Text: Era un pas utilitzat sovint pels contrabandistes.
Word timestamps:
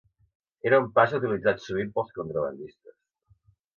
Era 0.69 0.79
un 0.83 0.87
pas 0.95 1.13
utilitzat 1.19 1.61
sovint 1.67 1.93
pels 1.99 2.17
contrabandistes. 2.19 2.99